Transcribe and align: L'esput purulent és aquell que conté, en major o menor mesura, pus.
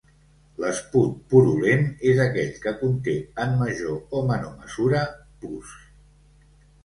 L'esput 0.61 1.11
purulent 1.33 1.83
és 2.13 2.21
aquell 2.23 2.49
que 2.63 2.73
conté, 2.79 3.13
en 3.43 3.53
major 3.61 4.17
o 4.21 4.23
menor 4.33 4.55
mesura, 4.63 5.03
pus. 5.43 5.77